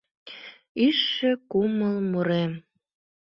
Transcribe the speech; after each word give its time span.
Ӱжшö 0.85 1.31
кумыл 1.51 1.95
мурем!» 2.11 2.51